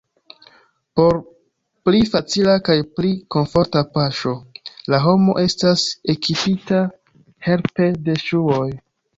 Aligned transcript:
Por 0.99 1.17
pli 1.89 1.99
facila 2.13 2.55
kaj 2.69 2.77
pli 2.99 3.11
komforta 3.37 3.83
paŝo 3.99 4.33
la 4.95 5.03
homo 5.05 5.37
estas 5.45 5.87
ekipita 6.17 6.83
helpe 7.51 7.93
de 8.09 8.21
ŝuoj. 8.27 8.69